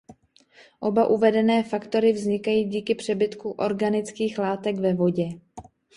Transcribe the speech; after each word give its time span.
Oba 0.81 1.07
uvedené 1.07 1.63
faktory 1.63 2.13
vznikají 2.13 2.63
díky 2.65 2.95
přebytku 2.95 3.51
organických 3.51 4.39
látek 4.39 4.75
ve 4.79 4.93
vodě. 4.93 5.27